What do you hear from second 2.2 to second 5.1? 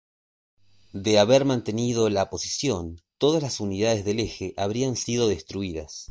posición, todas las unidades del Eje habrían